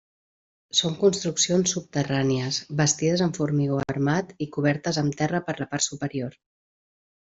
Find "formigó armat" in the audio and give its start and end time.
3.43-4.35